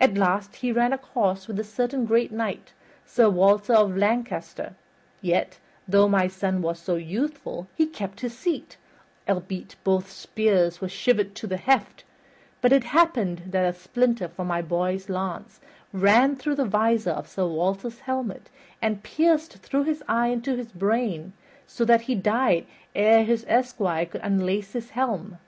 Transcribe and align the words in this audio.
At 0.00 0.14
last 0.16 0.54
he 0.54 0.70
ran 0.70 0.92
a 0.92 0.98
course 0.98 1.48
with 1.48 1.58
a 1.58 1.64
certain 1.64 2.06
great 2.06 2.30
knight, 2.30 2.72
Sir 3.04 3.28
Walter 3.28 3.72
of 3.74 3.96
Lancaster, 3.96 4.76
yet, 5.20 5.58
though 5.88 6.08
my 6.08 6.28
son 6.28 6.62
was 6.62 6.78
so 6.78 6.94
youthful, 6.94 7.66
he 7.74 7.86
kept 7.86 8.20
his 8.20 8.38
seat, 8.38 8.76
albeit 9.28 9.74
both 9.82 10.08
spears 10.12 10.80
were 10.80 10.88
shivered 10.88 11.34
to 11.34 11.48
the 11.48 11.56
heft; 11.56 12.04
but 12.60 12.72
it 12.72 12.84
happened 12.84 13.48
that 13.48 13.66
a 13.68 13.76
splinter 13.76 14.26
of 14.26 14.38
my 14.38 14.62
boy's 14.62 15.08
lance 15.08 15.58
ran 15.92 16.36
through 16.36 16.54
the 16.54 16.64
visor 16.64 17.10
of 17.10 17.26
Sir 17.26 17.44
Walter's 17.48 17.98
helmet 17.98 18.50
and 18.80 19.02
pierced 19.02 19.54
through 19.56 19.82
his 19.82 20.04
eye 20.06 20.28
into 20.28 20.54
his 20.54 20.70
brain, 20.70 21.32
so 21.66 21.84
that 21.84 22.02
he 22.02 22.14
died 22.14 22.64
ere 22.94 23.24
his 23.24 23.44
esquire 23.48 24.06
could 24.06 24.20
unlace 24.22 24.74
his 24.74 24.90
helm. 24.90 25.38